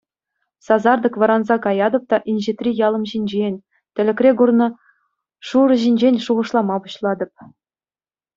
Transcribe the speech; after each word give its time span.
Сасартӑк 0.65 1.13
вӑранса 1.23 1.55
каятӑп 1.65 2.03
та 2.13 2.17
инҫетри 2.33 2.71
ялӑм 2.87 3.03
ҫинчен, 3.11 3.55
тӗлӗкре 4.01 4.31
курнӑ 4.41 4.67
Шура 5.51 5.77
ҫинчен 5.85 6.15
шухӑшлама 6.25 6.77
пуҫлатӑп. 6.89 7.33